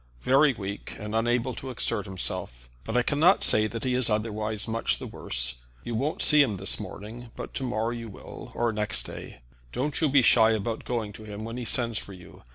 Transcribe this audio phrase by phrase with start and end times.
[0.23, 2.67] "Very weak and unable to exert himself.
[2.85, 5.63] But I cannot say that he is otherwise much the worse.
[5.83, 9.41] You won't see him this morning; but to morrow you will, or next day.
[9.71, 12.41] Don't you be shy about going to him when he sends for you.